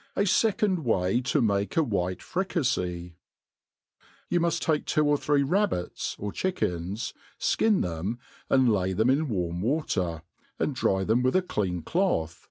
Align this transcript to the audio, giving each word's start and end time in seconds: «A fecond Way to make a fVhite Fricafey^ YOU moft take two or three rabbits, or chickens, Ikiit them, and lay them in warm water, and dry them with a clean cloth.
«A 0.16 0.22
fecond 0.22 0.80
Way 0.84 1.20
to 1.20 1.40
make 1.40 1.76
a 1.76 1.82
fVhite 1.84 2.18
Fricafey^ 2.20 3.14
YOU 4.28 4.40
moft 4.40 4.58
take 4.58 4.86
two 4.86 5.06
or 5.06 5.16
three 5.16 5.44
rabbits, 5.44 6.16
or 6.18 6.32
chickens, 6.32 7.14
Ikiit 7.38 7.82
them, 7.82 8.18
and 8.50 8.72
lay 8.72 8.92
them 8.92 9.08
in 9.08 9.28
warm 9.28 9.62
water, 9.62 10.22
and 10.58 10.74
dry 10.74 11.04
them 11.04 11.22
with 11.22 11.36
a 11.36 11.42
clean 11.42 11.82
cloth. 11.82 12.48